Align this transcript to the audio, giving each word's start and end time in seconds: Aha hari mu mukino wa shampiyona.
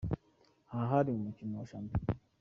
Aha 0.71 0.85
hari 0.91 1.09
mu 1.15 1.19
mukino 1.25 1.53
wa 1.59 1.67
shampiyona. 1.71 2.11